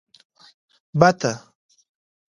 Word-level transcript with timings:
🪿بته 0.99 1.31